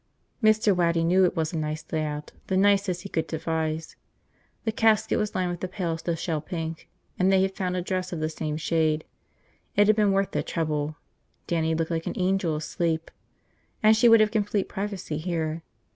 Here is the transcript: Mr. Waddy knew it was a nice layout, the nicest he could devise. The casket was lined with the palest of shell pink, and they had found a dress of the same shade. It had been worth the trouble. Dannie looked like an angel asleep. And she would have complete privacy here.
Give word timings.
Mr. 0.41 0.75
Waddy 0.75 1.03
knew 1.03 1.25
it 1.25 1.35
was 1.35 1.53
a 1.53 1.57
nice 1.59 1.85
layout, 1.91 2.31
the 2.47 2.57
nicest 2.57 3.03
he 3.03 3.09
could 3.09 3.27
devise. 3.27 3.95
The 4.63 4.71
casket 4.71 5.19
was 5.19 5.35
lined 5.35 5.51
with 5.51 5.59
the 5.59 5.67
palest 5.67 6.07
of 6.07 6.17
shell 6.17 6.41
pink, 6.41 6.89
and 7.19 7.31
they 7.31 7.43
had 7.43 7.55
found 7.55 7.77
a 7.77 7.83
dress 7.83 8.11
of 8.11 8.19
the 8.19 8.27
same 8.27 8.57
shade. 8.57 9.03
It 9.75 9.85
had 9.85 9.95
been 9.95 10.11
worth 10.11 10.31
the 10.31 10.41
trouble. 10.41 10.95
Dannie 11.45 11.75
looked 11.75 11.91
like 11.91 12.07
an 12.07 12.17
angel 12.17 12.55
asleep. 12.55 13.11
And 13.83 13.95
she 13.95 14.09
would 14.09 14.21
have 14.21 14.31
complete 14.31 14.67
privacy 14.67 15.19
here. 15.19 15.61